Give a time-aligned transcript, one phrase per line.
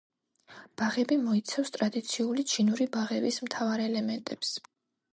[0.81, 4.57] ბაღები მოიცავს ტრადიციული ჩინური ბაღების მთავარ ელემენტებს.